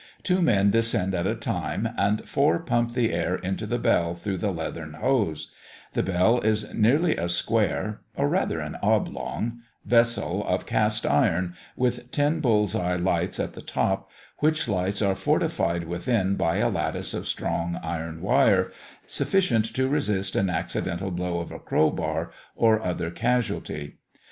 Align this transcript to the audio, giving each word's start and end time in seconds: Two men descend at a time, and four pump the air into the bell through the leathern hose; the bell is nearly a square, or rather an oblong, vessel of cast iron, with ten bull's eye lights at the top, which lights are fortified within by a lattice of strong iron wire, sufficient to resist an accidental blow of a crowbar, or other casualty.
Two 0.23 0.41
men 0.41 0.71
descend 0.71 1.13
at 1.13 1.27
a 1.27 1.35
time, 1.35 1.87
and 1.95 2.27
four 2.27 2.57
pump 2.57 2.93
the 2.93 3.13
air 3.13 3.35
into 3.35 3.67
the 3.67 3.77
bell 3.77 4.15
through 4.15 4.37
the 4.39 4.49
leathern 4.49 4.93
hose; 4.93 5.51
the 5.93 6.01
bell 6.01 6.39
is 6.41 6.73
nearly 6.73 7.15
a 7.15 7.29
square, 7.29 8.01
or 8.15 8.27
rather 8.27 8.59
an 8.59 8.77
oblong, 8.81 9.59
vessel 9.85 10.43
of 10.47 10.65
cast 10.65 11.05
iron, 11.05 11.53
with 11.75 12.09
ten 12.09 12.39
bull's 12.39 12.73
eye 12.73 12.95
lights 12.95 13.39
at 13.39 13.53
the 13.53 13.61
top, 13.61 14.09
which 14.39 14.67
lights 14.67 15.03
are 15.03 15.13
fortified 15.13 15.83
within 15.83 16.33
by 16.35 16.57
a 16.57 16.67
lattice 16.69 17.13
of 17.13 17.27
strong 17.27 17.79
iron 17.83 18.23
wire, 18.23 18.71
sufficient 19.05 19.65
to 19.65 19.87
resist 19.87 20.35
an 20.35 20.49
accidental 20.49 21.11
blow 21.11 21.37
of 21.41 21.51
a 21.51 21.59
crowbar, 21.59 22.31
or 22.55 22.81
other 22.83 23.11
casualty. 23.11 23.97